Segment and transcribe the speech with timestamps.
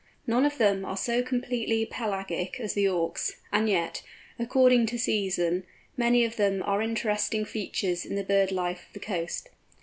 [0.25, 4.01] None of them are so completely pelagic as the Auks, and yet,
[4.39, 5.63] according to season,
[5.95, 9.49] many of them are interesting features in the bird life of the coast.